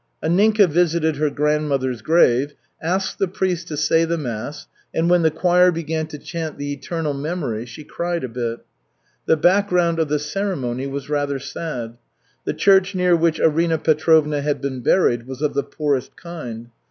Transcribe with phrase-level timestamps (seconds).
[0.23, 5.29] Anninka visited her grandmother's grave, asked the priest to say the mass, and when the
[5.29, 8.61] choir began to chant the "Eternal memory," she cried a bit.
[9.27, 11.97] The background of the ceremony was rather sad.
[12.45, 16.69] The church near which Arina Petrovna had been buried was of the poorest kind.